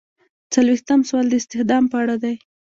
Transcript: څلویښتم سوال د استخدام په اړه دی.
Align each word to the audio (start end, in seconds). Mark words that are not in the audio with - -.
څلویښتم 0.53 0.99
سوال 1.09 1.27
د 1.29 1.33
استخدام 1.41 1.83
په 1.91 1.95
اړه 2.03 2.15
دی. 2.23 2.35